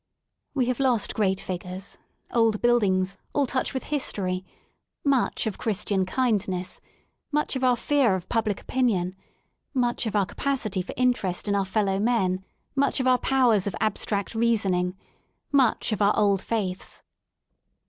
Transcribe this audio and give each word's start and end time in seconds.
We 0.55 0.65
have 0.65 0.79
lost 0.79 1.13
great 1.13 1.39
figures, 1.39 1.99
old 2.31 2.59
buildings, 2.59 3.17
all 3.35 3.45
touch 3.45 3.71
with 3.71 3.83
history, 3.83 4.43
much 5.05 5.45
of 5.45 5.59
Christian 5.59 6.07
kindness, 6.07 6.81
much 7.31 7.55
of 7.55 7.63
our 7.63 7.75
fear 7.75 8.15
of 8.15 8.27
public 8.27 8.59
opinion, 8.59 9.15
much 9.75 10.07
of 10.07 10.15
our 10.15 10.25
capacity 10.25 10.81
for 10.81 10.95
interest 10.97 11.47
in 11.47 11.53
our 11.53 11.65
fellow 11.65 11.99
men, 11.99 12.43
much 12.75 12.99
of 12.99 13.05
our 13.05 13.19
powers 13.19 13.67
of 13.67 13.75
abs 13.79 14.03
tract 14.03 14.33
reasoning, 14.33 14.97
much 15.51 15.91
of 15.91 16.01
our 16.01 16.17
old 16.17 16.41
faiths. 16.41 17.03